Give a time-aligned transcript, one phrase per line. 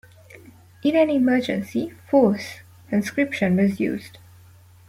[0.81, 4.17] In an emergency forced conscription was used.